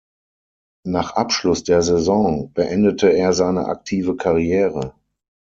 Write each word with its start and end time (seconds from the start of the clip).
Nach 0.83 1.13
Abschluss 1.15 1.63
der 1.63 1.83
Saison 1.83 2.51
beendete 2.53 3.09
er 3.09 3.33
seine 3.33 3.65
aktive 3.65 4.17
Karriere. 4.17 4.95